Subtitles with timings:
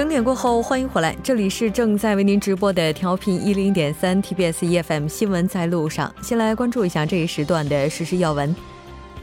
[0.00, 6.10] 整点过后，欢迎回来，这里是正在为您直播的调频一零点三 TBS EFM 新闻在路上。
[6.22, 8.56] 先来关注一下这一时段的实时要闻。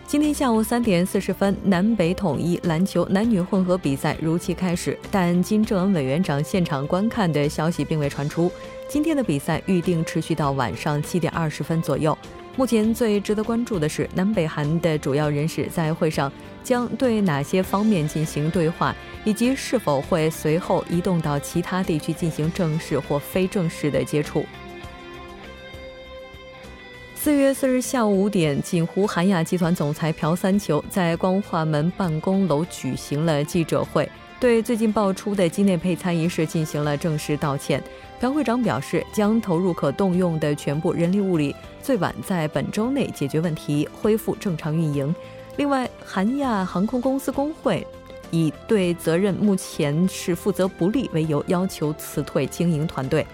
[0.06, 8.52] 今天下午三点四十分，南北统一篮球男女混合比赛如期开始，但金正恩委员长现场观看的消息并未传出。
[8.88, 12.16] 今天的比赛预定持续到晚上七点二十分左右。
[12.58, 16.30] 目前最值得关注的是，南北韩的主要人士在会上
[16.64, 24.44] 将对哪些方面进行对话，以及是否会随后移动到其他地区进行正式或非正式的接触。
[27.14, 34.10] 四月四日下午五点，锦湖韩亚集团总裁朴三球在光化门办公楼举行了记者会。
[34.40, 37.84] 对最近爆出的机内配餐一事进行了正式道歉。
[38.20, 45.14] 朴会长表示，将投入可动用的全部人力物力，最晚在本周内解决问题，恢复正常运营。
[45.58, 47.86] 另外，韩亚航空公司工会
[48.32, 53.26] 以对责任目前是负责不力为由，要求辞退经营团队。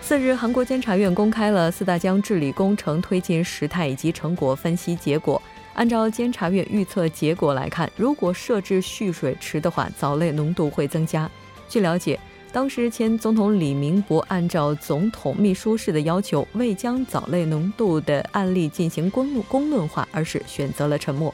[0.00, 5.40] 四日，韩国监察院公开了四大江治理工程推进时态以及成果分析结果。
[5.74, 11.30] 按照监察院预测结果来看，如果设置蓄水池的话，藻类浓度会增加。
[11.70, 12.18] 据了解，
[12.52, 21.32] 当时前总统李明博按照总统秘书室的要求，未将藻类浓度的案例进行公论公论化，而是选择了沉默。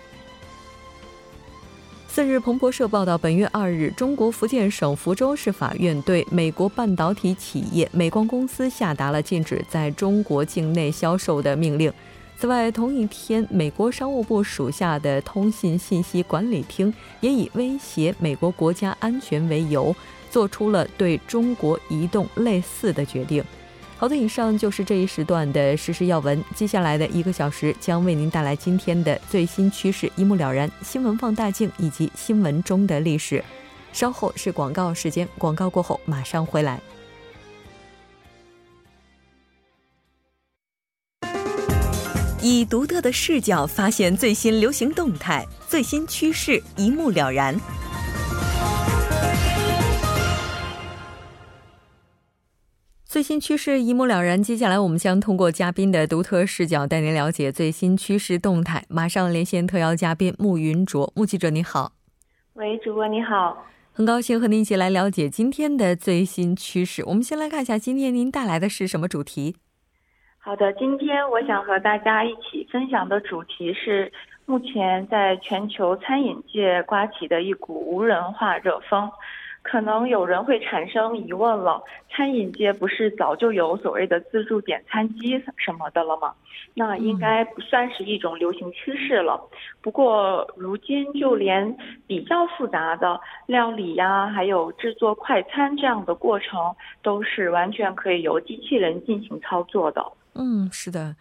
[2.07, 11.91] 四日，彭博社报道，本月二日，中国福建省福州市法院对美国半导体企业美光公司下达了禁止在中国境内销售的命令。
[12.39, 16.93] 此外，同一天，美国商务部属下的通信信息管理厅
[17.23, 19.97] 也以威胁美国国家安全为由，
[20.31, 23.45] 做出了对中国移动类似的决定。
[23.99, 26.45] 好的，以上就是这一时段的实时要闻。
[26.55, 33.43] 接下来的一个小时将为您带来今天的最新趋势，一目了然，新闻放大镜以及新闻中的历史。
[33.95, 36.79] 稍后是广告时间，广告过后马上回来。
[42.43, 47.59] 以独特的视角发现最新流行动态、最新趋势，一目了然。
[53.09, 54.43] 最新趋势一目了然。
[54.43, 58.85] 接下来，我们将通过嘉宾的独特视角，带您了解最新趋势动态。
[58.89, 61.93] 马上连线特邀嘉宾穆云卓，穆记者你好。
[62.55, 67.05] 喂，主播你好，很高兴和您一起来了解今天的最新趋势。
[67.07, 69.55] 我们先来看一下今天您带来的是什么主题。
[70.39, 74.13] 好的，今天我想和大家一起分享的主题是
[74.47, 79.09] 目前在全球餐饮界刮起的一股无人化热风。
[79.69, 86.33] 可能有人会产生疑问了，餐饮界不是早就有所谓的自助点餐机什么的了吗？
[86.73, 89.41] 那应该不算是一种流行趋势了。
[89.83, 100.05] 不过如今就连比较复杂的料理呀，还有制作快餐这样的过程，都是完全可以由机器人进行操作的。
[100.39, 101.17] 嗯，是的，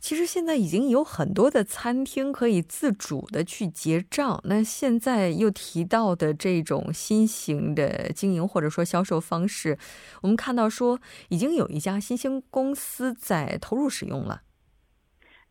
[0.00, 4.40] 其实现在已经有很多的餐厅可以自主的去结账。
[4.44, 9.78] 那现在又提到的这种新型的经营或者说销售方式，
[10.22, 14.40] 我们看到说已经有一家新兴公司在投入使用了。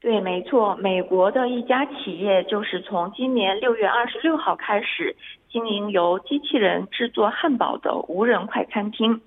[0.01, 5.15] 对，没错，美国的一家企业就是从今年六月二十六号开始
[5.49, 9.21] 经营由机器人制作汉堡的无人快餐厅。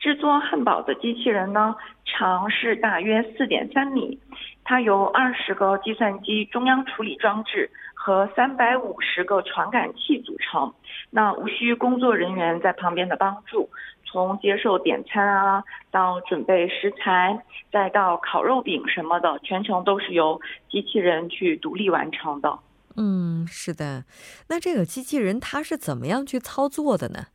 [0.00, 1.74] 制作汉堡的机器人呢，
[2.10, 4.18] 长是大约四点三米，
[4.64, 10.72] 它由二十个计算机中央处理装置和三百五十个传感器组成。
[11.10, 13.68] 那无需工作人员在旁边的帮助，
[14.04, 17.38] 从接受点餐啊，到准备食材，
[17.70, 20.40] 再到烤肉饼什么的，全程都是由
[20.70, 22.58] 机器人去独立完成的。
[22.96, 24.04] 嗯，是的。
[24.48, 27.26] 那这个机器人它是怎么样去操作的呢？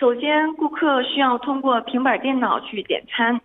[0.00, 3.38] 首先，顾客需要通过平板电脑去点餐。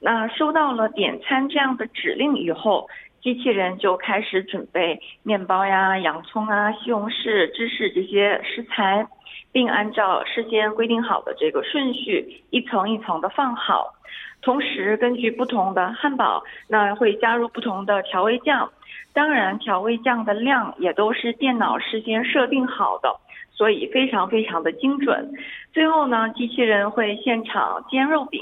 [0.00, 2.88] 那收到了点餐这样的指令以后，
[3.20, 9.06] 机器人就开始准备面包呀、洋葱啊、西红柿、芝士这些食材，
[9.52, 13.92] 并按照事先规定好的这个顺序一层一层的放好。
[14.40, 18.70] 同时，根据不同的汉堡，那会加入不同的调味酱。
[19.12, 23.14] 当然，调味酱的量也都是电脑事先设定好的。
[23.58, 25.34] 所以非常非常的精准。
[25.72, 28.40] 最后呢，机器人会现场煎肉饼，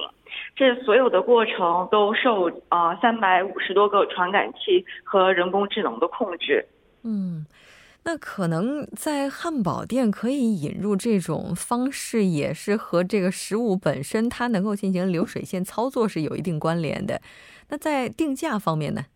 [0.54, 6.66] 这所有的过程都受啊三百五十多个传感器和人工智能的控制。
[7.02, 7.46] 嗯，
[8.04, 17.22] 那可能在汉堡店可以引入这种方式，也是和这个食物本身它能够进行流水线操作是有一定关联的。
[17.70, 19.06] 那在定价方面呢？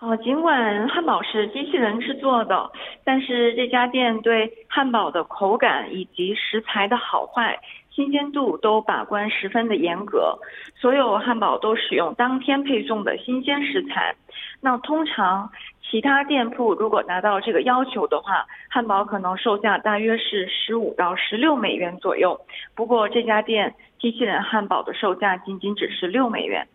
[0.00, 2.70] 哦，尽管汉堡是机器人制作的，
[3.04, 7.60] 但是这家店对汉堡的口感以及食材的好坏、
[7.90, 10.38] 新鲜度都把关十分的严格。
[10.74, 14.14] 所有汉堡都使用当天配送的新鲜食材。
[14.62, 15.50] 那通常
[15.82, 22.40] 其他店铺如果达到这个要求的话，汉堡可能售价大约是十五到十六美元左右。
[22.74, 26.66] 不过这家店机器人汉堡的售价仅仅只是六美元。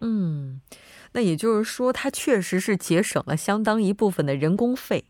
[0.00, 0.60] 嗯。
[1.14, 5.04] 那也就是说，它确实是节省了相当一部分的人工费。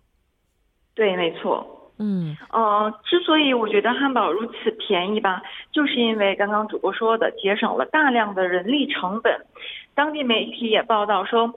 [0.94, 1.92] 对，没错。
[1.98, 9.46] 嗯，呃，之所以我觉得汉堡如此便宜吧，就是因为刚刚主播说的，节省了大量的人力成本。
[9.94, 11.54] 当地媒体也报道说。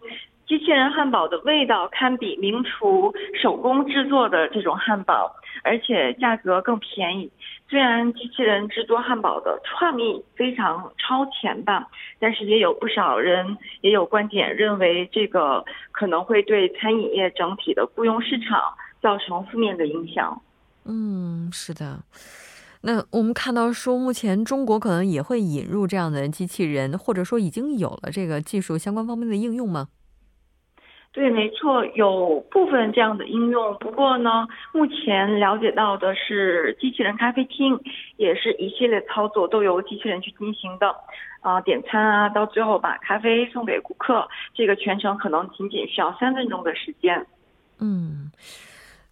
[0.47, 3.11] 机器人汉堡的味道堪比名厨
[3.41, 7.31] 手工制作的这种汉堡，而且价格更便宜。
[7.67, 11.87] 虽然机器人制作汉堡的创意非常超前吧，
[12.19, 18.61] 但是也有不少人也有观点认为这个可能会对餐饮业整体的雇佣市场
[19.01, 20.39] 造成负面的影响。
[20.85, 21.99] 嗯，是的。
[22.81, 29.87] 那我们看到说，目前中国可能也会引入这样的机器人，或者说已经有了这个技术相关方面的应用吗？
[31.15, 33.73] 对，没错，有部分这样的应用。
[33.79, 37.79] 不过呢，目前了解到的是，机器人咖啡厅
[38.17, 40.93] 也是一系列操作都由机器人去进行的，
[41.39, 47.25] 啊，点餐啊，到最后把咖啡送给顾客，这个全程可能仅仅需要三分钟的时间。
[47.79, 48.29] 嗯，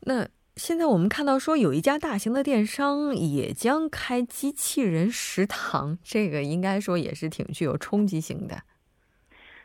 [0.02, 0.28] 那
[0.58, 8.58] 现在我们看到说，有一家大型的电商也将开机器人食堂，这个应该说也是挺具有冲击性的。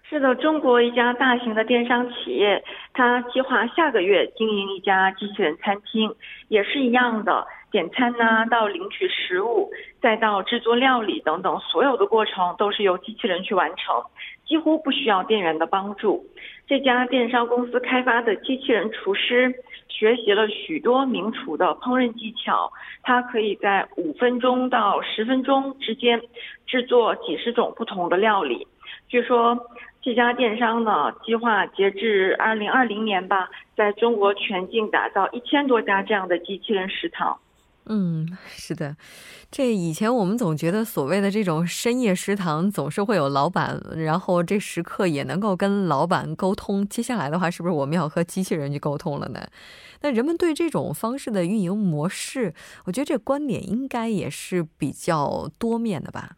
[0.09, 2.65] 是的，中国一家大型的电商企业，
[2.95, 6.11] 它计划下个月经营一家机器人餐厅，
[6.49, 9.71] 也是一样的，点餐呢，到领取食物，
[10.01, 14.03] 再到制作料理等等，所有的过程都是由机器人去完成，
[14.47, 16.25] 几乎不需要店员的帮助。
[16.67, 19.55] 这家电商公司开发的机器人厨师，
[19.89, 22.73] 学习了许多名厨的烹饪技巧，
[23.03, 26.19] 它可以在五分钟到十分钟之间
[26.67, 28.67] 制作几十种不同的料理。
[29.07, 29.55] 据说。
[30.01, 37.39] 这家电商呢，计划截至二零二零年吧，在中国全境打造一千多家这样的机器人食堂。
[37.91, 38.97] 嗯，是的，
[39.51, 46.87] 这以前我们总觉得所谓的这种深夜食堂总是会有老板，然后这食客也能够跟老板沟通。
[46.87, 49.41] 接下来的话，是不是我们要和机器人去沟通了呢？
[50.03, 52.55] 那人们对这种方式的运营模式，
[52.85, 56.37] 我觉得这观点应该也是比较多面的吧。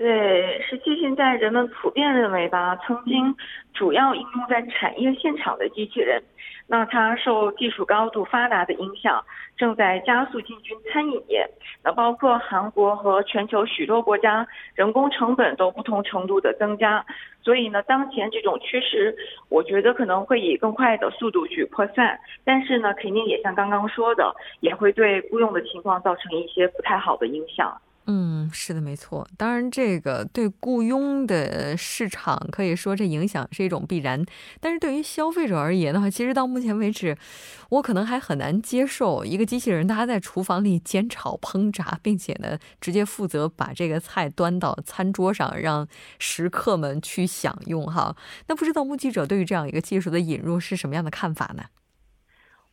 [0.00, 3.36] 对，实际现在人们普遍认为吧，曾经
[3.74, 6.22] 主要应用在产业现场的机器人，
[6.66, 9.22] 那它受技术高度发达的影响，
[9.58, 11.46] 正在加速进军餐饮业。
[11.84, 17.04] 那包括韩国和全球许多国家，人工成本都不同程度的增加。
[17.42, 19.14] 所以呢，当前这种趋势，
[19.50, 22.18] 我觉得可能会以更快的速度去扩散。
[22.42, 27.78] 但是呢，肯定也像刚刚说的，也会对雇佣的情况造成一些不太好的影响。
[28.12, 29.24] 嗯，是的，没错。
[29.38, 34.26] 当然，这个对雇佣的市场可以说这影响是一种必然。
[34.58, 37.16] 但是对于消费者而言的话，其实到目前为止，
[37.68, 45.86] 我可能还很难接受一个机器人它在厨房里煎炒烹炸，并且呢直接负责把这个菜端到餐桌上，让
[46.18, 47.86] 食客们去享用。
[47.86, 48.16] 哈，
[48.48, 51.62] 那不知道目击者对于这样一个技术的引入是什么样的看法呢？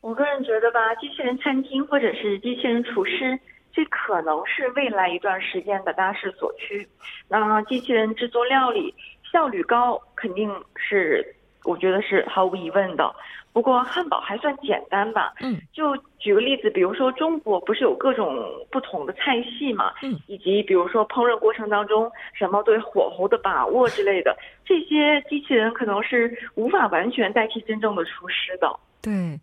[0.01, 3.39] 我个人觉得吧，机器人餐厅或者是机器人厨师。
[3.77, 6.87] 这可能是未来一段时间的大势所趋。
[7.29, 8.91] 那机器人制作料理
[9.31, 11.23] 效率高，肯定是
[11.63, 13.13] 我觉得是毫无疑问的。
[13.53, 15.31] 不过汉堡还算简单吧？
[15.41, 19.93] 嗯，就举个例子，比如说中国不是有各种不同的菜系嘛？
[20.01, 28.75] 嗯，以及比如说烹饪过程当中什么对火候的把握之类的，这些机器人可能是无法完全代替真正的厨师的。
[29.03, 29.39] 对。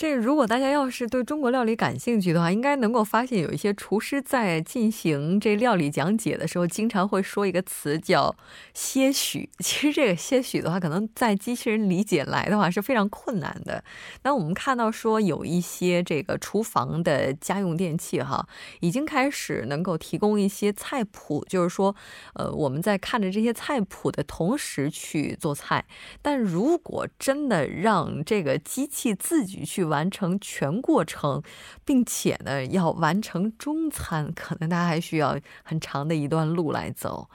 [0.00, 8.34] 这如果大家要是对中国料理感兴趣的话，应该能够发现有一些厨师在进行这料理讲解的时候，经常会说一个词叫
[8.72, 9.50] “些许”。
[9.62, 13.84] 其实这个“些许”的话，可能在机器人理解来的话是非常困难的。
[14.22, 18.48] 那我们看到说有一些这个厨房的家用电器哈，
[18.80, 21.94] 已经开始能够提供一些菜谱，就是说，
[22.36, 25.84] 呃，我们在看着这些菜谱的同时去做菜。
[26.22, 31.42] 但如果真的让这个机器自己去完成全过程，
[31.84, 37.28] 并且呢，要完成中餐，可能他还需要很长的一段路来走。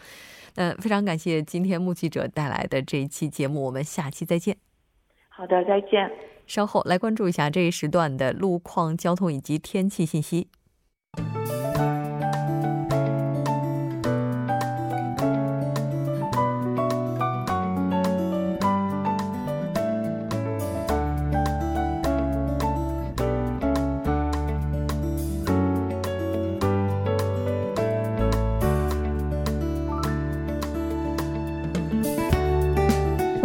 [0.56, 4.58] 那非常感谢今天目击者带来的这一期节目，我们下期再见。
[5.30, 6.10] 好的，再见。
[6.48, 10.48] 稍后来关注一下这一时段的路况、交通以及天气信息。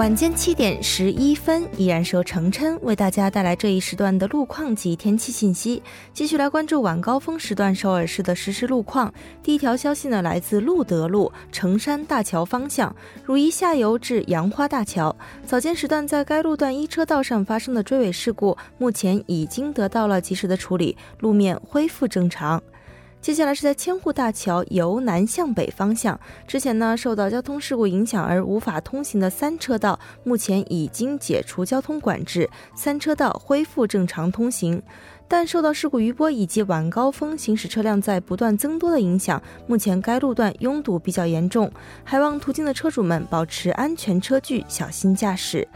[0.00, 5.82] 晚间七点十一分，依然是由程琛为大家带来这一时段的路况及天气信息。
[6.14, 9.12] 继续来关注晚高峰时段首尔市的实时路况。
[9.42, 15.14] 第一条消息呢，来自路德路城山大桥方向，汝矣下游至杨花大桥。
[15.44, 22.62] 早间时段在该路段一车道上发生的追尾事故，目前已经得到了及时的处理，路面恢复正常。
[23.20, 34.82] 接下来是在千户大桥由南向北方向，之前呢受到交通事故影响而无法通行的三车道，目前已经解除交通管制，三车道恢复正常通行。
[35.28, 41.70] 但受到事故余波以及晚高峰行驶车辆在不断增多的影响，目前该路段拥堵比较严重，
[42.02, 45.68] 还望途经的车主们保持安全车距，小心驾驶。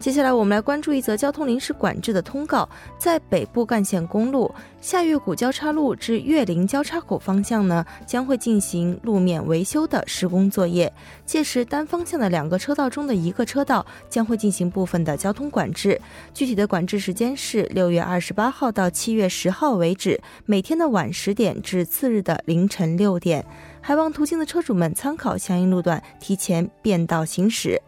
[0.00, 2.66] 接下来，我们来关注一则交通临时管制的通告。
[2.96, 10.90] 在北部干线公路下月谷交叉路至岳林交叉口方向呢，将会进行路面维修的施工作业。
[11.26, 16.00] 届时，单方向的两个车道中的一个车道将会进行部分的交通管制。
[16.32, 23.44] 具体的管制时间是六月二十八号到七月十号为止，每天的晚十点至次日的凌晨六点。
[23.82, 27.80] 还望途经的车主们参考相应路段，提前变道行驶。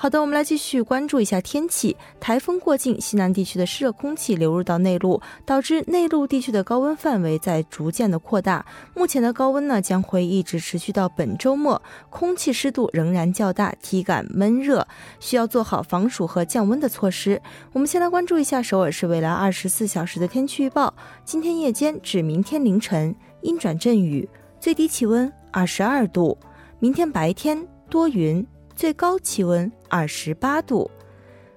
[0.00, 1.96] 好的，我们来继续关注一下天气。
[2.20, 8.64] 台风过境，西南地区的湿热空气流入到内陆，导致内陆地区的高温范围在逐渐的扩大。
[8.94, 14.86] 目前的高温呢，将会一直持续到本周末，空气湿度仍然较大，体感闷热，
[15.18, 17.42] 需要做好防暑和降温的措施。
[17.72, 20.94] 我们先来关注一下首尔市未来二十四小时的天气预报。
[21.24, 24.28] 今天夜间至明天凌晨阴转阵雨，
[24.60, 26.38] 最低气温二十二度。
[26.78, 28.46] 明天白天多云。
[28.76, 30.90] 最高气温二十八度。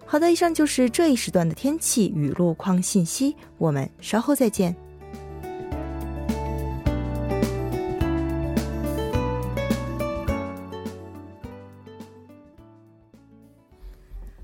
[0.06, 4.76] 好的，以上就是这一时段的天气与路况信息，我们稍后再见。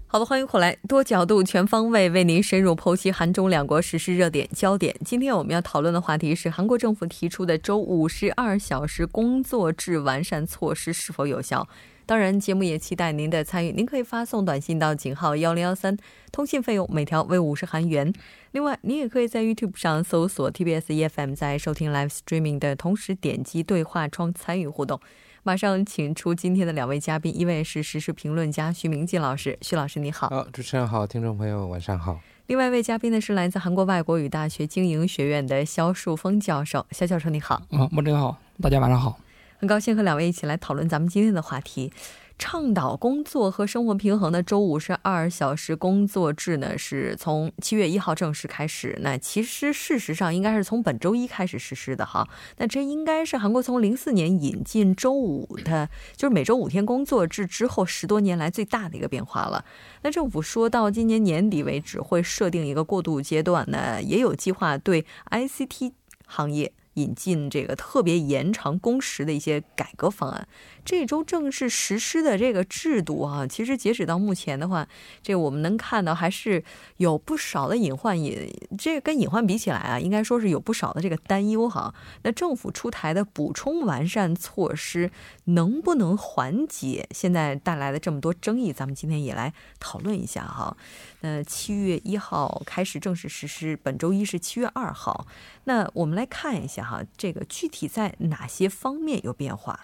[0.10, 4.96] 好的，欢迎回来，多角度、全方位为您深入剖析韩中两国实施热点焦点。
[5.04, 11.68] 今天我们要讨论的话题是韩国政府提出的周五十二小时工作制完善措施是否有效。
[12.08, 13.74] 当然，节目也期待您的参与。
[13.74, 15.98] 您可以发送短信到井号幺零幺三，
[16.32, 18.14] 通信费用每条为五十韩元。
[18.54, 25.02] 另外，您也可以在 YouTube 上搜索 TBS EFM，在收听 Live Streaming 的同时点击对话窗参与互动。
[25.44, 30.30] 马上请出今天的两位嘉宾，一位是时事评论家徐明进老师，徐老师你好。
[30.30, 32.22] 好，主持人好，听众朋友晚上好。
[32.48, 37.56] 另外一位嘉宾呢是来自韩国外国语大学经营学院的肖树峰教授，肖教授你好。
[37.72, 39.20] 啊，莫真好，大家晚上好。
[39.60, 41.92] 很高兴和两位一起来讨论咱们今天的话题。
[42.40, 48.96] 倡导工作和生活平衡的周五十二小时工作制呢，是从七月一号正式开始。
[49.02, 52.28] 那其实事实上应该是从本周一开始实施的哈。
[52.58, 59.66] 那这应该是韩国从零四年引进周五的，就是每周五天工作制之后十多年来最大的一个变化了。
[60.04, 65.94] 那政府说到今年年底为止会设定一个过渡阶段呢，也有计划对 ICT
[66.28, 66.72] 行业。
[66.98, 70.48] 引进这个特别延长工时的一些改革方案，
[70.88, 74.88] 这周正式实施的这个制度啊，其实截止到目前的话，
[75.22, 76.64] 这我们能看到还是
[76.96, 81.94] 有不少的隐患，也这跟隐患比起来啊，应该说是有不少的这个担忧哈。
[82.22, 85.12] 那政府出台的补充完善措施，
[85.44, 88.72] 能不能缓解现在带来的这么多争议？
[88.72, 90.78] 咱们今天也来讨论一下哈。
[91.20, 95.28] 那七月一号开始正式实施，本周一是七月二号。
[95.66, 99.82] 那我们来看一下哈，这个具体在哪些方面有变化？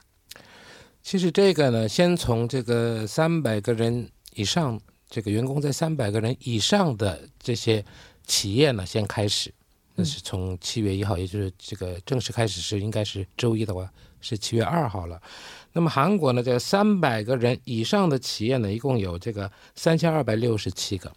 [1.04, 4.80] 其实这个呢，先从这个三百个人以上，
[5.10, 7.84] 这个员工在三百个人以上的这些
[8.26, 9.54] 企业呢，先开始。
[9.96, 13.88] 那是从七月一号，也就是这个正式开始是应该是周一的话，
[14.22, 15.22] 是七月二号了。
[15.74, 21.12] 那么韩国呢，这三百个人以上的企业呢，一共有这个三千二百六十七个。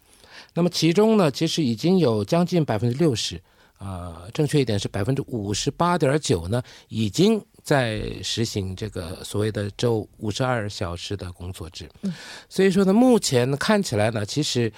[0.53, 3.41] 那么其中呢，其实已经有将近百分之六十，
[3.79, 11.89] 啊，正确一点是百分之五十八点九呢，已经在实行这个所谓的周五十二小时的工作制。
[12.47, 14.71] 所以说呢，目前看起来呢，其实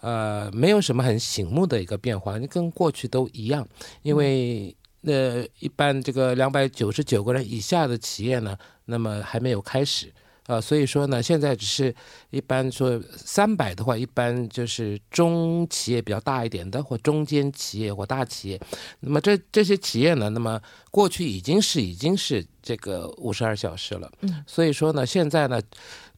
[0.00, 3.66] 呃没有什么很醒目的一个变化，你跟过去都一样，
[4.02, 10.12] 因为那一般这个两百九十九个人以下的企业呢，那么还没有开始。
[10.46, 11.94] 啊，所以说呢，现在只是
[12.30, 18.60] 一般说三百的话，一般就是中企业比较大一点的，或中间企业或大企业。
[19.00, 20.60] 那么这这些企业呢，那么
[20.90, 24.10] 过去已经是已经是这个五十二小时了。
[24.20, 25.60] 嗯，所以说呢，现在呢，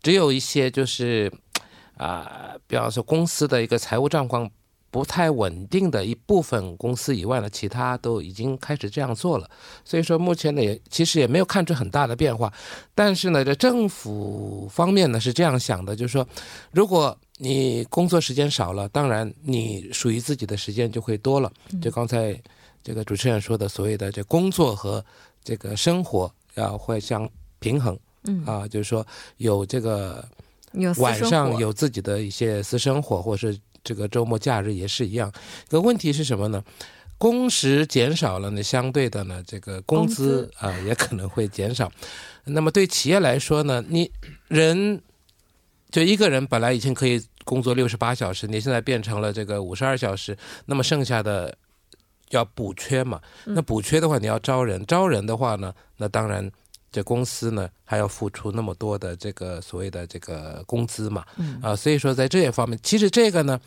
[0.02, 1.32] 只有一些就是
[1.96, 4.50] 啊，比方说公司的一个财务状况
[4.90, 9.48] 不太稳定的一部分公司以外呢，其他都已经开始这样做了。
[9.84, 12.52] 所以说目前呢，也其实也没有看出很大的变化。
[12.94, 16.26] 但是呢，这政府方面呢是这样想的，就是说，
[16.72, 21.52] 如果你工作时间少了，当然你属于自己的时间就会多了。
[21.80, 22.36] 就刚才
[22.82, 25.04] 这个主持人说的，所谓的这工作和
[25.44, 27.28] 这个生活要会相
[27.58, 27.96] 平衡。
[28.24, 30.26] 嗯啊，就是说有这个
[30.98, 35.32] 晚上有自己的一些私生活，或是这个周末假日也是一样。
[35.68, 36.62] 可问题是什么呢？
[37.18, 41.90] 工时减少了呢，相对的呢，这个工资啊、也可能会减少。
[42.44, 44.08] 那么对企业来说呢，你
[44.46, 45.02] 人
[45.90, 51.56] 就一个人本来已经可以工作六十八小时，你现在变成了这个五十二小时，那么剩下的
[52.30, 53.20] 要补缺嘛？
[53.46, 56.48] 那补缺的话，你要招人，招人的话呢，那当然
[56.90, 63.60] 这公司呢还要付出那么多的这个所谓的这个工资嘛，嗯啊，所以说在这些方面，其实这个呢，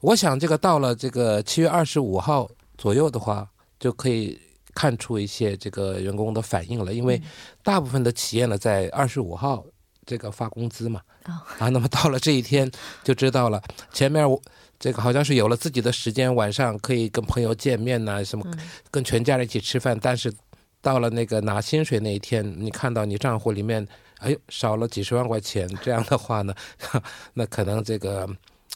[0.00, 4.38] 我想这个到了这个七月二十五号左右的话，就可以
[4.74, 7.20] 看出一些这个员工的反应了，因为
[7.62, 9.64] 大部分的企业呢在二十五号
[10.04, 12.70] 这个发工资嘛，哦啊，那么到了这一天
[13.02, 14.40] 就知道了，前面我。
[14.78, 18.44] 这个好像是有了自己的时间，晚上可以跟朋友见面呐、什么
[18.90, 19.98] 跟全家人一起吃饭。
[20.02, 20.30] 但是
[20.80, 23.86] 到了那个拿薪水那一天，你看到你账户里面，
[24.18, 26.54] 哎呦少了几十万块钱，这样的话呢，
[27.34, 28.28] 那可能这个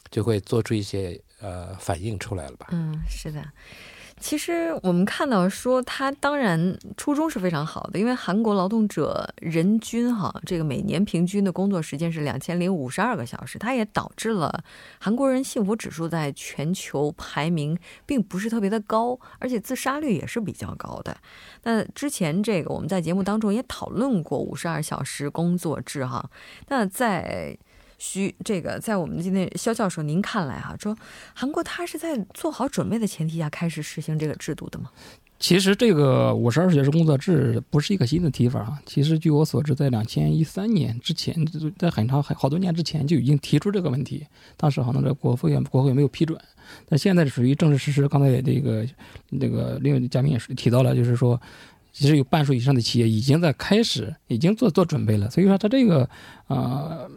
[0.09, 2.67] 就会做出一些呃反应出来了吧？
[2.71, 3.43] 嗯，是的。
[4.21, 14.63] 其实我们看到说，他当然初衷是非常好的，因为韩国劳动者人均哈这个每年平均的工作时间是两千零五十二个小时，它也导致了
[14.99, 21.17] 韩国人幸福指数在全球排名并不是特别的高，而且自杀率也是比较高的。
[21.63, 26.29] 那之前这个我们在节目当中也讨论过五十二小时工作制哈，
[26.67, 27.57] 那在。
[28.03, 30.97] 徐，这个在我们今天肖教授您看来哈、说
[31.35, 34.89] 韩国它是在做好准备的前提下开始实行这个制度的吗？
[35.37, 38.81] 其实这个五十二小时工作制不是一个新的提法啊。
[38.87, 41.35] 其实据我所知，在两千一三年之前，
[41.77, 44.25] 在很长很好多年之前就已经提出这个问题，
[44.57, 46.39] 当时好像这国会国会没有批准。
[46.89, 48.07] 但现在属于正式实施。
[48.07, 48.83] 刚才这个
[49.29, 51.39] 那个另外的嘉宾也是提到了，就是说，
[51.93, 55.29] 其实有半数以上的企业已经在开始，已经做做准备了。
[55.29, 56.09] 所以说，他这个
[56.47, 57.07] 呃。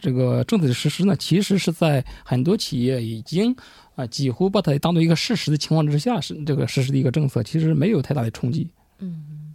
[0.00, 3.54] 这个政策的实施呢，其实是在很多企业已经
[3.94, 8.66] 啊、几乎把它当做一个事实的情况之下，是这个实施的一个政策，其实没有太大的冲击。
[9.00, 9.54] 嗯，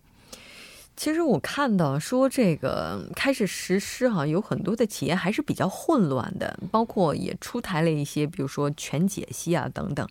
[0.96, 10.08] 其实我看到说这个开始实施哈、有很多的企业还是比较混乱的，包括也出台了一些，比如说全解析啊等等。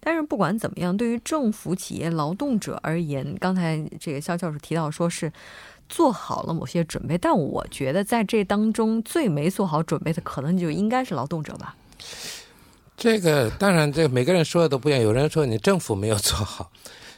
[0.00, 5.32] 但是不管怎么样，对于政府、企业、劳动者而言，刚才这个肖教授提到说是。
[5.88, 11.74] 做好了某些准备，但我觉得在这当中最没做好准备的，可能就应该是劳动者吧。
[12.96, 15.00] 这个当然，这每个人说的都不一样。
[15.00, 16.70] 有人说你政府没有做好，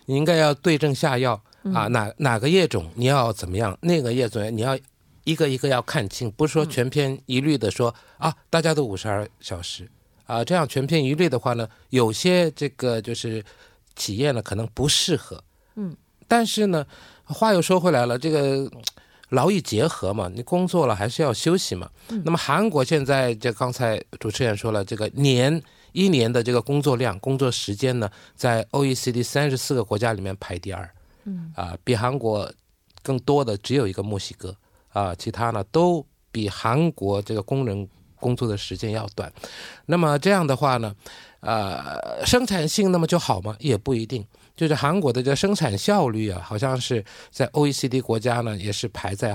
[0.06, 1.40] 你应该要对症下药。
[1.74, 4.78] 啊，哪哪个业种你要怎么样，那个业种你要
[5.24, 9.86] 一个一个要看清，不是说全篇一律的说、啊，大家都五十二小时。
[10.24, 13.44] 啊，这样全篇一律的话呢，有些这个就是
[13.94, 15.42] 企业呢可能不适合，
[15.74, 15.94] 嗯，
[16.26, 16.86] 但是呢，
[17.32, 18.70] 话又说回来了，这个。
[19.30, 21.88] 劳逸结合嘛，你工作了还是要休息嘛。
[22.24, 25.62] 那么韩国现在这刚才主持人说了，这个年
[25.92, 30.90] 一年的这个工作量、工作时间呢，在 OECD 三十四个国家里面排第二。
[31.26, 32.52] 嗯啊，比韩国
[33.04, 34.52] 更多的只有一个墨西哥
[34.88, 39.32] 啊，其他呢都比韩国这个工人工作的时间要短。
[39.86, 40.92] 那么这样的话呢，
[41.38, 43.54] 呃，生产性那么就好吗？
[43.60, 44.26] 也不一定。
[44.60, 49.34] 就是韩国的这个生产效率啊，好像是在 OECD 国家呢，也是排在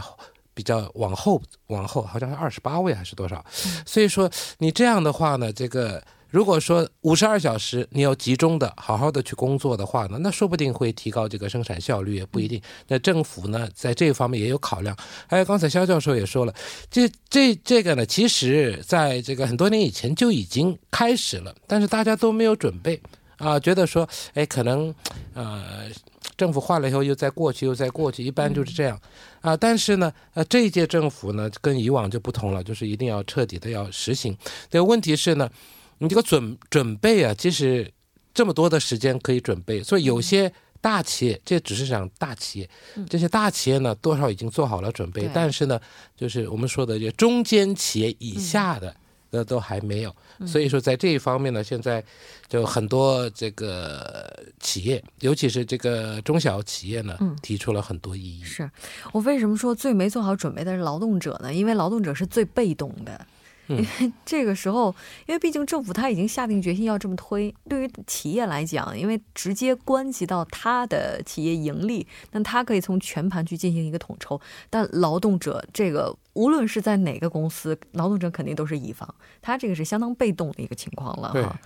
[0.54, 3.44] 比较往后往后，好像是二十八位还是多少。
[3.88, 12.62] 所以说你这样的话呢，这个如果说五十二小时你要集中的好好的去工作的话呢，那说不定会提高这个生产效率，也不一定。
[12.88, 14.96] 那政府呢，在这方面也有考量。
[15.26, 16.54] 还有刚才肖教授也说了，
[16.92, 23.02] 这这这个呢，其实在这个很多年以前就已经开始了，但是大家都没有准备。
[23.38, 24.94] 啊，觉得说，哎，可能，
[25.34, 25.90] 呃，
[26.38, 29.00] 政府换了以后又再过去，又再过去，一般就是这样，
[29.42, 34.36] 啊，但是呢，呃，这一届政府呢，跟以往就不同了，就是一定要彻底的要实行。
[34.70, 35.50] 这个问题是呢，
[35.98, 37.92] 你这个准准备啊，其实
[38.34, 42.70] 这么多的时间可以准备，所以有些大企业，这只是讲大企业，
[43.10, 45.80] 这些大企业呢，多少已经做好了准备对，但是呢，
[46.16, 48.96] 就是我们说的这中间企业以下的。
[49.36, 50.16] 的都还没有，
[50.48, 52.04] 所以说在这一方面呢，现在
[52.48, 58.44] 就很多这个企业，尤其是这个中小企业呢，嗯提出了很多异议。
[58.44, 58.70] 是
[59.12, 61.54] 我为什么说最没做好准备的是劳动者呢？
[61.54, 63.28] 因为劳动者是最被动的。
[63.68, 63.86] 因为
[64.26, 64.94] 这个时候，
[65.26, 74.40] 因为毕竟政府他已经下定决心要这么推，对于企业来讲，因为直接关系到他的企业盈利，那他可以从全盘去进行一个统筹。
[74.70, 79.08] 但劳动者这个，无论是在哪个公司，劳动者肯定都是乙方，
[79.42, 81.60] 他这个是相当被动的一个情况了哈。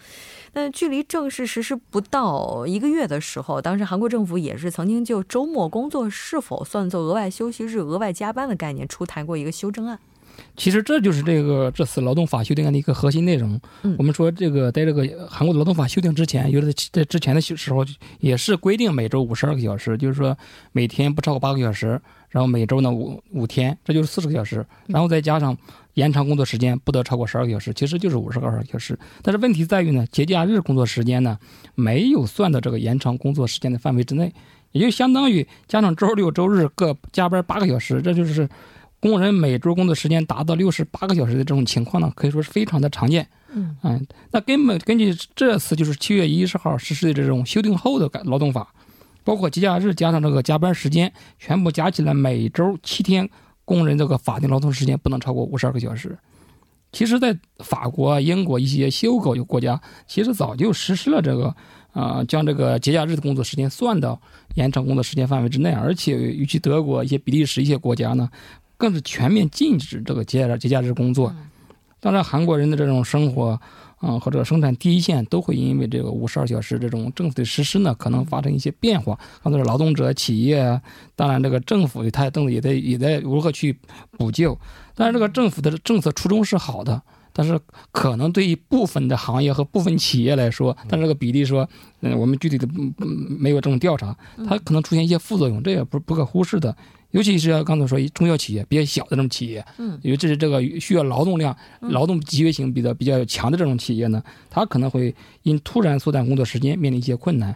[0.53, 9.99] 那距离正式实施不到一个月的时候，当时韩国政府也是曾经就周末工作是否算作额外休息日、额外加班的概念出台过一个修正案。
[10.57, 13.59] 其实这就是这个这次劳动法修订案的一个核心内容。
[13.83, 17.85] 嗯，我们说这个在这个韩国的劳动法修订之前，有的在之前的时候
[18.19, 20.37] 也是规定每周五十二个小时，就是说
[20.71, 21.99] 每天不超过八个小时，
[22.29, 25.57] 然后每周呢五五天，这就是四十个小时，然后再加上
[25.93, 28.97] 延长工作时间不得超过十二个小时，其实就是五十个小时。
[29.21, 31.37] 但是问题在于呢，节假日工作时间呢
[31.75, 34.33] 没有算到这个延长工作时间的范围之内，
[34.71, 38.49] 也就相当于加上周六周日各加班八个小时，这就是。
[38.99, 43.27] 工人每周工作时间达到六十八个小时的这种情况呢，可以说是非常的常见。
[43.53, 48.73] 嗯，嗯，那根本根据这次就是七月一十号实施的这种修订后的劳动法，
[49.23, 53.27] 包括节假日加上这个加班时间，全部加起来每周七天，
[53.65, 56.17] 工人这个法定劳动时间不能超过五十二个小时。
[56.91, 61.55] 其实，在法国、英国一些修改国家，其实早就实施了这个，
[61.93, 64.19] 啊，将这个节假日的工作时间算到
[64.55, 68.27] 延长工作时间范围之内，而且尤其德国、一些比利时一些国家呢。
[68.79, 71.35] 更是全面禁止这个节假节假日工作。
[71.99, 73.59] 当然，韩国人的这种生活，
[73.97, 79.19] 啊，或者生产第一线都会因为这个五十二小时这种政府的实施呢，可能发生一些变化。
[79.43, 80.81] 刚才说劳动者、企业，
[81.17, 83.77] 当然这个政府他政也在也在如何去
[84.17, 84.57] 补救。
[84.95, 87.01] 但是这个政府的政策初衷是好的，
[87.33, 87.59] 但是
[87.91, 91.67] 可能对于部分的行业和部分企业来说，但这个比例说，
[91.99, 92.65] 嗯，我们具体的
[93.37, 94.15] 没有这种调查，
[94.47, 96.73] 它可能出现一些副作用，这也不不可忽视的。
[97.11, 107.55] 尤其是刚才说中小企业比较小的这种企业，嗯，因为这是这个需要劳动量、劳动集约性比较比较强的这种企业呢，它可能会因突然缩短工作时间面临一些困难。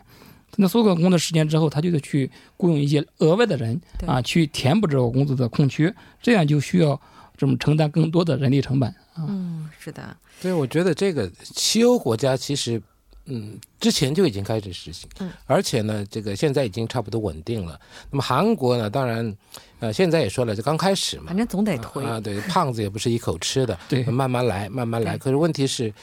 [0.56, 7.00] 那缩短工作时间之后，他就得去雇佣一些额外的人啊，去填补这个工作的空缺，这样就需要
[7.38, 8.94] 这么承担更多的人力成本。
[9.18, 10.18] 嗯，是的。
[10.40, 12.82] 所以我觉得这个西欧国家其实。
[13.26, 17.80] 嗯，之前就已经开始实行，嗯，而且呢，这个现在已经差不多稳定了。
[18.12, 19.34] 那么韩国呢，当然，
[19.80, 22.20] 呃，现在也说了，就刚开始嘛，反正总得推啊。
[22.20, 25.18] 对，胖子也不是一口吃的， 对，慢慢来，慢慢来。
[25.18, 25.94] 可是问题是，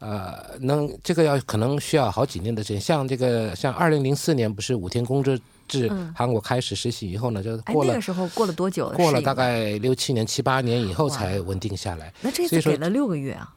[0.00, 2.78] 呃，能这个要可能需要好几年的时间。
[2.78, 5.34] 像这个，像二零零四年不是五天工作
[5.66, 8.90] 制，韩国开始实行以后呢，就过了那个时候过了多久？
[8.90, 12.12] 过了大概六七年、七八年以后才稳定下来。
[12.20, 13.48] 那这次给了六个月啊？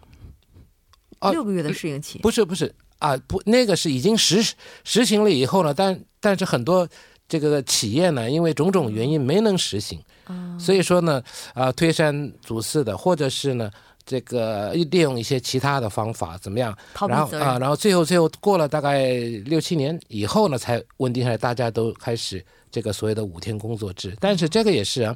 [1.31, 2.19] 六个月的适应期？
[2.19, 2.73] 不是，不是。
[2.99, 6.87] 啊不，那个是已经实实行了以后呢，但但是很多
[7.27, 9.99] 这个企业呢，因为种种原因没能实行，
[10.59, 13.71] 所以说呢，啊推三阻四的，或者是呢
[14.05, 19.07] 这个利用一些其他的方法怎么样，然后啊，然后最后最后过了大概
[19.45, 25.15] 六七年以后呢，才稳定下来，大家都开始这个所谓的五天工作制，但是这个也是啊，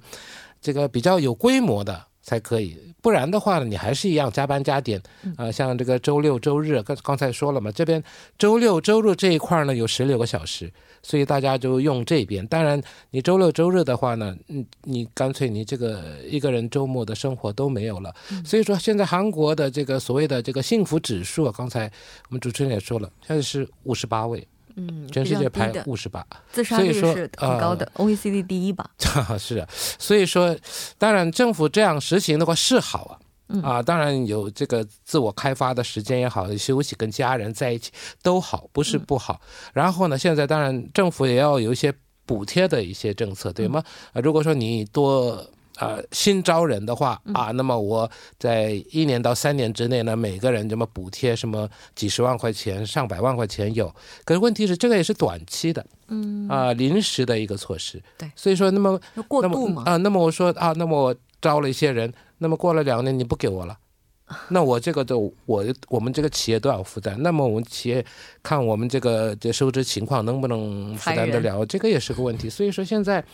[0.61, 2.01] 这个比较有规模的。
[2.23, 4.99] 才可以，不然的话呢，你还是一样加班加点，
[5.35, 8.01] 啊，像这个周六周日，刚刚才说了嘛，这边
[8.39, 10.71] 周六周日这一块呢有十六个小时，
[11.03, 12.47] 所以大家就用这边。
[12.47, 12.81] 当然，
[13.11, 18.15] 你周六周日的话呢，嗯，你干脆你这个一个人周末的生活都没有了。
[18.45, 21.91] 所以说，现在韩国的这个所谓的这个幸福指数，刚才
[22.29, 24.47] 我们主持人也说了，现在是五十八位。
[24.75, 28.89] 嗯，全世界排五十八，自杀率是很高的，OECD 第一吧？
[29.37, 29.67] 是啊，
[29.99, 30.55] 所以说，
[30.97, 39.41] 当然政府这样实行的话是好啊，啊，当然有这个自我开发的时间也好，休息跟家人在一起都好，不是不好。
[39.73, 41.93] 然后呢，现在当然政府也要有一些
[42.25, 43.83] 补贴的一些政策，对吗？
[44.13, 45.45] 啊，如果说你多。
[45.77, 53.91] 呃，新招人的话啊，那么我在一年到三年之内呢，每个人这么补贴什么几十万块钱、上百万块钱有。
[54.23, 57.99] 可是问题是，这个也是短期的，嗯啊，临时的一个措施。
[58.19, 63.75] 对，所以说，那么过度嘛啊，那么我说啊，那么我招了一些人，那么过了两年你不给我了，
[64.49, 67.19] 那我这个都我我们这个企业都要负担。
[67.23, 68.05] 那么我们企业
[68.43, 72.47] 看我们这个这收支情况能不能负担得了，这个也是个问题。
[72.47, 73.25] 所以说现在。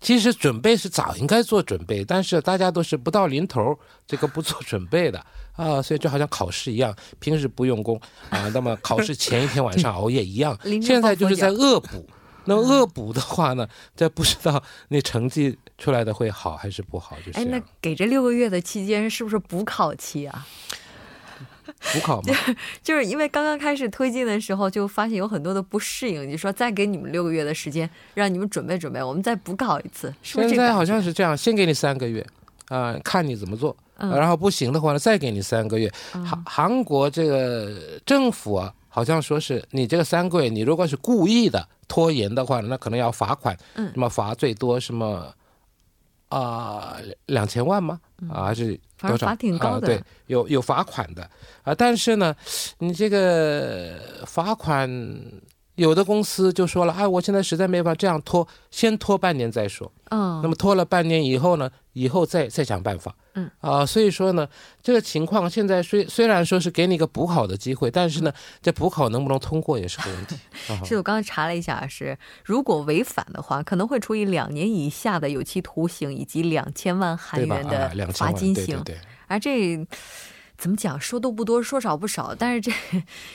[0.00, 5.18] 其实准备是早应该做准备，但是大家都是不到临头这个不做准备的
[5.54, 10.58] 啊，所以就好像考试一样，平时不用功啊， 那么考试前一天晚上熬夜一样。
[10.82, 12.08] 现在就是在恶补，
[12.44, 17.38] 那么恶补的话呢，在不知道那成绩出来的会好还是不好，就是。
[17.38, 20.46] 哎，那给这六个月的期间是不是补考期啊？
[21.92, 22.34] 补考吗？
[22.82, 26.30] 就是因为刚刚开始推进的时候，就发现有很多的不适应。
[26.30, 30.48] 就说再给你们六个月的时间，让你们准备准备，我们再补考一次，是不是？
[30.48, 32.24] 现在好像是这样，先给你三个月，
[32.68, 35.92] 啊，看你怎么做，然后不行的话呢，再给你三个月。
[36.12, 45.32] 韩韩国这个政府啊，好像说是你这个三个月，你如果是故意的拖延的话，那可能要罚款，嗯，什么罚最多什么
[46.28, 48.00] 啊两千万吗？
[48.30, 49.26] 啊，还是多少？
[49.26, 51.28] 罚挺高的，对，有有罚款的
[51.62, 51.74] 啊。
[51.74, 52.34] 但是呢，
[52.78, 54.88] 你这个罚款。
[55.76, 59.90] 有的公司就说了，哎，我现在实在没法这样拖，先拖半年再说。
[60.10, 63.14] 嗯，那么拖了半年以后呢，以后再再想办法。
[63.34, 64.48] 嗯，啊，所以说呢，
[64.82, 70.36] 这个情况现在虽虽然说是给你一个补考的机会，但是呢，这补考能不能通过也是个问题。
[70.84, 78.82] 是我刚刚查了一下，是如果违反的话，可能会处以两年以下的有期徒刑以及两千万韩元的罚金刑。
[78.82, 79.86] 对，而这。
[80.58, 80.98] 怎么讲？
[81.00, 82.34] 说多不多，说少不少。
[82.36, 82.72] 但是这、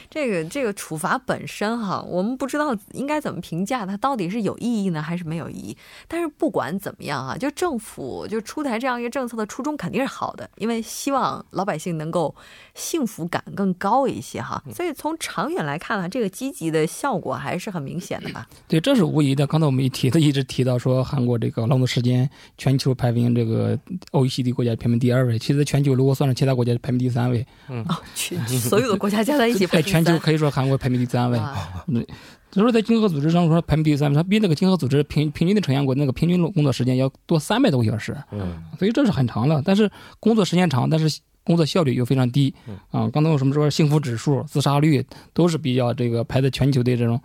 [0.10, 5.78] 这个、这个处罚本身哈，我们不知道应该怎么评价它，到底是有意义呢，还是没有意义？
[6.08, 12.34] 但是不管怎么样啊，就政府就出台这样一个政策的初衷肯定是好的，因为希望老百姓能够
[12.74, 14.62] 幸福感更高一些哈。
[14.74, 18.48] 所以从长远来看呢，这个积极的效果还是很明显的吧？
[18.68, 19.46] 对，这是无疑的。
[19.46, 23.78] 刚才我们一提的， 一直提到说韩国这个劳动时间全球排名这个
[24.12, 27.11] OECD 国家排名第二位，其实全球如果算上其他国家排名第。
[27.12, 31.40] 三位，嗯，全所有的国家加在一起，在全球可以说韩国排名第三位。
[31.88, 32.04] 嗯，
[32.50, 38.18] 就是在经合组织上说排名第三位，它比那个经合组织平平均的成员国那个平均工作时间要多三百多个小时。
[38.32, 39.62] 嗯，所以这是很长了。
[39.64, 42.54] 但是工作时间长，但是工作效率又非常低。
[42.92, 47.20] 啊，刚才我什么说幸福指数、自杀率都是比较这个排在全球的这种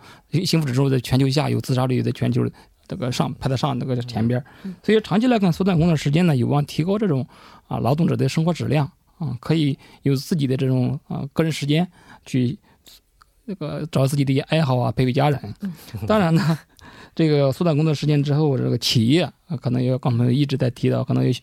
[0.45, 2.49] 幸福指数在全球下有自杀率在全球
[2.87, 4.41] 这个上排在上那个前边。
[4.81, 7.27] 所以长期来看，缩短工作时间呢，有望提高这种
[7.67, 8.89] 啊劳动者的生活质量。
[9.17, 11.87] 啊，可以有自己的这种啊个人时间
[12.25, 12.57] 去
[13.45, 15.39] 那个找自己的一些爱好啊，陪陪家人。
[16.05, 16.59] 当然呢，
[17.15, 21.33] 这个缩短工作时间之后，这个企业啊，可能要刚才一直在提到，可能要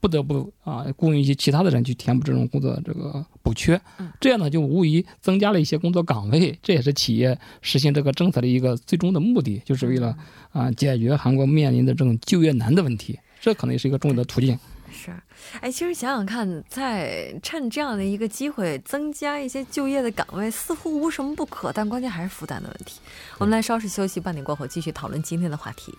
[0.00, 3.80] 不得不啊雇佣一些其他的人去填补这种工作这个补缺。
[4.20, 10.16] 这样呢，就无疑增加了一些工作岗位，这也是企业实行这个政策的一个最终的目的，就是为了
[10.50, 13.18] 啊解决韩国面临的这种就业难的问题。
[13.40, 14.56] 这可能也是一个重要的途径。
[14.92, 15.14] 是，
[15.60, 23.00] 哎，其实想想看，在趁这样的一个机会增加一些就业的岗位，似乎无什么不可，但关键还是负担的问题。
[23.38, 25.96] 我们来稍事休息，半点过后继续讨论今天的话题。